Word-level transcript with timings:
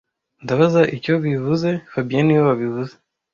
Ndabaza 0.43 0.81
icyo 0.95 1.13
bivuze 1.23 1.69
fabien 1.91 2.23
niwe 2.25 2.43
wabivuze 2.49 2.93